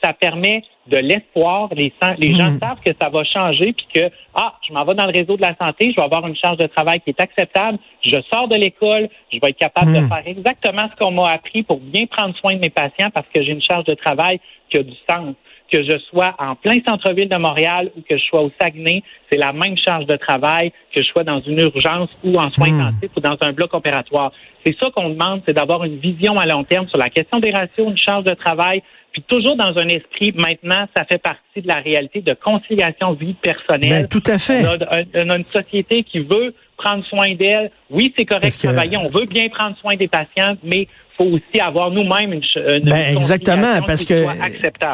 ça 0.02 0.12
permet 0.12 0.62
de 0.86 0.98
l'espoir. 0.98 1.68
Les, 1.74 1.92
les 2.18 2.34
gens 2.34 2.50
hmm. 2.50 2.60
savent 2.60 2.80
que 2.84 2.92
ça 3.00 3.08
va 3.08 3.24
changer, 3.24 3.72
puis 3.72 3.86
que, 3.94 4.10
ah, 4.34 4.54
je 4.66 4.72
m'en 4.72 4.84
vais 4.84 4.94
dans 4.94 5.06
le 5.06 5.12
réseau 5.12 5.36
de 5.36 5.42
la 5.42 5.54
santé, 5.56 5.90
je 5.90 5.96
vais 5.96 6.02
avoir 6.02 6.26
une 6.26 6.36
charge 6.36 6.58
de 6.58 6.66
travail 6.66 7.00
qui 7.00 7.10
est 7.10 7.20
acceptable, 7.20 7.78
je 8.04 8.16
sors 8.32 8.48
de 8.48 8.56
l'école, 8.56 9.08
je 9.32 9.38
vais 9.40 9.50
être 9.50 9.58
capable 9.58 9.92
de 9.92 10.00
hmm. 10.00 10.08
faire 10.08 10.22
exactement 10.26 10.88
ce 10.92 10.96
qu'on 10.96 11.10
m'a 11.10 11.30
appris 11.32 11.62
pour 11.62 11.78
bien 11.78 12.06
prendre 12.06 12.36
soin 12.36 12.54
de 12.54 12.60
mes 12.60 12.70
patients 12.70 13.10
parce 13.12 13.26
que 13.32 13.42
j'ai 13.42 13.52
une 13.52 13.62
charge 13.62 13.84
de 13.84 13.94
travail 13.94 14.40
qui 14.70 14.78
a 14.78 14.82
du 14.82 14.94
sens. 15.08 15.34
Que 15.72 15.82
je 15.82 15.98
sois 16.10 16.32
en 16.38 16.54
plein 16.54 16.78
centre-ville 16.86 17.28
de 17.28 17.36
Montréal 17.36 17.90
ou 17.96 18.00
que 18.00 18.16
je 18.16 18.24
sois 18.26 18.40
au 18.40 18.52
Saguenay, 18.60 19.02
c'est 19.28 19.36
la 19.36 19.52
même 19.52 19.76
charge 19.76 20.06
de 20.06 20.14
travail 20.14 20.70
que 20.94 21.02
je 21.02 21.08
sois 21.08 21.24
dans 21.24 21.40
une 21.40 21.58
urgence 21.58 22.08
ou 22.22 22.36
en 22.38 22.50
soins 22.50 22.70
hmm. 22.70 22.80
intensifs 22.80 23.10
ou 23.16 23.20
dans 23.20 23.36
un 23.40 23.52
bloc 23.52 23.74
opératoire. 23.74 24.30
C'est 24.64 24.76
ça 24.78 24.90
qu'on 24.90 25.08
demande, 25.08 25.42
c'est 25.44 25.54
d'avoir 25.54 25.82
une 25.82 25.98
vision 25.98 26.36
à 26.38 26.46
long 26.46 26.62
terme 26.62 26.86
sur 26.86 26.98
la 26.98 27.10
question 27.10 27.40
des 27.40 27.50
ratios, 27.50 27.90
une 27.90 27.98
charge 27.98 28.22
de 28.22 28.34
travail, 28.34 28.80
puis 29.16 29.24
toujours 29.26 29.56
dans 29.56 29.78
un 29.78 29.88
esprit, 29.88 30.34
maintenant, 30.36 30.86
ça 30.94 31.06
fait 31.06 31.16
partie 31.16 31.62
de 31.62 31.66
la 31.66 31.76
réalité 31.76 32.20
de 32.20 32.34
conciliation 32.34 33.14
vie 33.14 33.32
personnelle. 33.32 34.02
Ben, 34.02 34.08
tout 34.08 34.22
à 34.26 34.36
fait. 34.36 34.62
On 34.66 35.30
a, 35.30 35.36
une 35.38 35.44
société 35.46 36.02
qui 36.02 36.18
veut 36.18 36.54
prendre 36.76 37.02
soin 37.06 37.34
d'elle. 37.34 37.70
Oui, 37.88 38.12
c'est 38.14 38.26
correct 38.26 38.54
de 38.54 38.68
travailler. 38.68 38.98
On 38.98 39.08
veut 39.08 39.24
bien 39.24 39.48
prendre 39.48 39.74
soin 39.78 39.96
des 39.96 40.06
patients, 40.06 40.58
mais 40.62 40.86
faut 41.16 41.24
aussi 41.24 41.60
avoir 41.60 41.90
nous-mêmes 41.90 42.32
une, 42.32 42.42
une 42.74 42.84
ben, 42.84 43.16
exactement 43.16 43.80
parce 43.86 44.04
que 44.04 44.24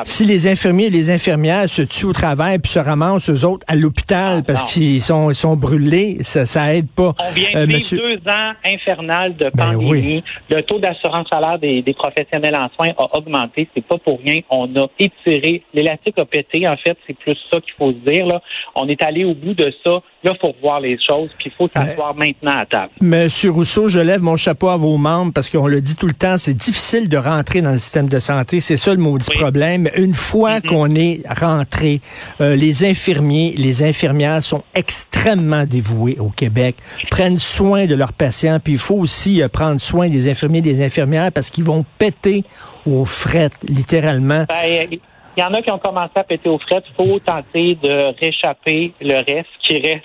si 0.05 0.25
les 0.25 0.47
infirmiers 0.47 0.87
et 0.87 0.91
les 0.91 1.11
infirmières 1.11 1.69
se 1.69 1.83
tuent 1.83 2.07
au 2.07 2.13
travail 2.13 2.59
puis 2.59 2.71
se 2.71 2.79
ramassent 2.79 3.31
eux 3.31 3.45
autres 3.47 3.65
à 3.69 3.75
l'hôpital 3.75 4.39
ah, 4.41 4.45
parce 4.47 4.73
qu'ils 4.73 5.01
sont 5.01 5.31
ils 5.31 5.37
sont 5.37 5.57
brûlés 5.57 6.19
ça 6.21 6.47
ça 6.47 6.75
aide 6.75 6.89
pas. 6.89 7.15
On 7.19 7.33
vient 7.33 7.51
de 7.53 7.59
euh, 7.59 7.67
vivre 7.67 7.97
deux 7.97 8.31
ans 8.31 8.53
infernal 8.65 9.35
de 9.35 9.51
ben 9.55 9.73
pandémie. 9.73 10.23
Le 10.51 10.63
taux 10.63 10.79
d'assurance 10.79 11.29
salaire 11.31 11.59
des, 11.59 11.83
des, 11.83 11.95
professionnels 11.95 12.55
en 12.57 12.69
soins 12.71 12.93
a 12.99 13.17
augmenté. 13.17 13.69
C'est 13.75 13.85
pas 13.85 13.99
pour 13.99 14.21
rien. 14.21 14.41
On 14.51 14.75
a 14.77 14.87
étiré. 14.99 15.63
L'élastique 15.75 16.19
a 16.19 16.25
pété 16.25 16.69
en 16.69 16.77
fait. 16.77 16.97
C'est 17.07 17.17
plus 17.17 17.37
ça 17.51 17.61
qu'il 17.61 17.75
faut 17.79 17.93
se 17.93 18.11
dire 18.11 18.27
là. 18.27 18.43
On 18.75 18.89
est 18.89 19.03
allé 19.03 19.25
au 19.25 19.35
bout 19.35 19.55
de 19.55 19.73
ça. 19.85 20.03
Là 20.25 20.35
faut 20.41 20.55
voir 20.63 20.81
les 20.81 20.99
choses 21.05 21.31
puis 21.39 21.51
il 21.51 21.53
faut 21.53 21.69
s'asseoir 21.75 22.15
maintenant 22.15 22.57
à 22.57 22.67
table. 22.67 22.93
Monsieur 23.01 23.51
Rousseau 23.51 23.89
je 23.89 23.99
lève 23.99 24.23
mon 24.23 24.37
chapeau 24.37 24.69
à 24.69 24.77
vos 24.77 24.97
membres 24.97 25.33
parce 25.35 25.51
qu'on 25.51 25.67
le 25.67 25.81
dit 25.81 25.97
tout 25.97 26.07
le 26.07 26.12
temps, 26.13 26.39
c'est 26.39 26.55
difficile 26.55 27.09
de 27.09 27.17
rentrer 27.17 27.63
dans 27.63 27.73
le 27.73 27.79
système 27.79 28.09
de 28.09 28.19
santé. 28.19 28.61
C'est 28.61 28.77
ça 28.77 28.93
le 28.93 29.01
maudit 29.01 29.31
problème. 29.31 29.89
Une 29.97 30.15
fois 30.15 30.59
mm-hmm. 30.59 30.67
qu'on 30.69 30.91
est 30.95 31.23
rentré, 31.29 32.01
euh, 32.41 32.57
les 32.57 32.85
infirmiers, 32.85 33.55
les 33.57 33.83
infirmières 33.83 34.43
sont 34.43 34.63
extrêmement 34.75 35.65
dévoués 35.65 36.19
au 36.19 36.29
Québec, 36.29 36.77
prennent 37.11 37.39
soin 37.39 37.87
de 37.87 37.95
leurs 37.95 38.13
patients, 38.13 38.59
puis 38.63 38.75
il 38.75 38.79
faut 38.79 38.97
aussi 38.97 39.43
euh, 39.43 39.49
prendre 39.49 39.81
soin 39.81 40.09
des 40.09 40.31
infirmiers 40.31 40.59
et 40.59 40.63
des 40.63 40.85
infirmières 40.85 41.33
parce 41.33 41.51
qu'ils 41.51 41.65
vont 41.65 41.85
péter 41.99 42.45
aux 42.87 43.05
frettes, 43.05 43.59
littéralement. 43.69 44.45
Ben, 44.49 44.89
il 45.37 45.41
y 45.41 45.43
en 45.43 45.55
a 45.55 45.63
qui 45.63 45.71
ont 45.71 45.79
commencé 45.79 46.13
à 46.15 46.25
péter 46.25 46.49
aux 46.49 46.59
frettes. 46.59 46.85
Il 46.91 47.07
faut 47.07 47.19
tenter 47.19 47.77
de 47.77 48.15
réchapper 48.21 48.93
le 49.01 49.17
reste 49.17 49.49
qui 49.67 49.79
reste. 49.79 50.05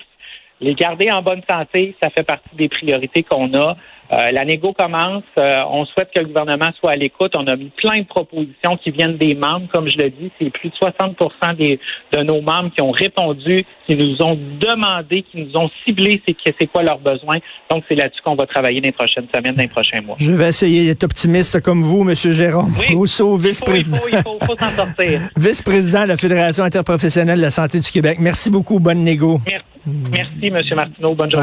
Les 0.60 0.74
garder 0.74 1.10
en 1.10 1.22
bonne 1.22 1.42
santé, 1.48 1.94
ça 2.02 2.10
fait 2.10 2.24
partie 2.24 2.54
des 2.54 2.68
priorités 2.68 3.22
qu'on 3.22 3.52
a. 3.54 3.76
Euh, 4.12 4.30
la 4.32 4.44
négo 4.44 4.72
commence. 4.72 5.24
Euh, 5.38 5.62
on 5.70 5.84
souhaite 5.84 6.08
que 6.14 6.20
le 6.20 6.26
gouvernement 6.26 6.70
soit 6.78 6.92
à 6.92 6.96
l'écoute. 6.96 7.32
On 7.36 7.46
a 7.46 7.56
mis 7.56 7.70
plein 7.76 8.00
de 8.00 8.06
propositions 8.06 8.76
qui 8.82 8.90
viennent 8.90 9.16
des 9.16 9.34
membres. 9.34 9.66
Comme 9.72 9.88
je 9.88 9.98
le 9.98 10.10
dis, 10.10 10.30
c'est 10.38 10.50
plus 10.50 10.70
de 10.70 10.74
60 10.76 11.16
des, 11.58 11.78
de 12.12 12.22
nos 12.22 12.40
membres 12.40 12.70
qui 12.74 12.82
ont 12.82 12.90
répondu, 12.90 13.64
qui 13.86 13.96
nous 13.96 14.16
ont 14.22 14.38
demandé, 14.60 15.22
qui 15.30 15.42
nous 15.42 15.56
ont 15.56 15.70
ciblé 15.84 16.22
c'est 16.26 16.66
quoi 16.66 16.82
leurs 16.82 16.98
besoins. 16.98 17.38
Donc, 17.70 17.84
c'est 17.88 17.94
là-dessus 17.94 18.22
qu'on 18.22 18.34
va 18.34 18.46
travailler 18.46 18.80
dans 18.80 18.86
les 18.86 18.92
prochaines 18.92 19.26
semaines, 19.34 19.54
dans 19.54 19.62
les 19.62 19.68
prochains 19.68 20.00
mois. 20.00 20.16
Je 20.18 20.32
vais 20.32 20.48
essayer 20.48 20.86
d'être 20.86 21.04
optimiste 21.04 21.60
comme 21.60 21.82
vous, 21.82 22.08
M. 22.08 22.14
Jérôme 22.14 22.72
Rousseau, 22.92 23.36
vice-président. 23.36 23.98
Il 24.10 24.18
faut, 24.22 24.38
il 24.40 24.46
faut, 24.46 24.56
s'en 24.56 24.70
sortir. 24.70 25.20
vice-président 25.36 26.04
de 26.04 26.08
la 26.08 26.16
Fédération 26.16 26.64
interprofessionnelle 26.64 27.38
de 27.38 27.42
la 27.42 27.50
santé 27.50 27.80
du 27.80 27.90
Québec. 27.90 28.18
Merci 28.20 28.50
beaucoup. 28.50 28.78
Bonne 28.80 29.02
négo. 29.04 29.40
Merci, 29.46 30.10
Merci 30.10 30.46
M. 30.46 30.76
Martineau. 30.76 31.14
Bonne 31.14 31.30
journée. 31.30 31.36